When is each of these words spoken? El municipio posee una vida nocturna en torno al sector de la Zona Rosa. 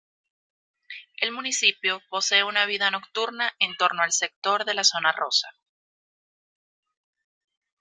El 1.17 1.31
municipio 1.31 2.01
posee 2.09 2.43
una 2.43 2.65
vida 2.65 2.89
nocturna 2.89 3.53
en 3.59 3.75
torno 3.77 4.01
al 4.01 4.11
sector 4.11 4.65
de 4.65 4.73
la 4.73 4.83
Zona 4.83 5.11
Rosa. 5.11 5.49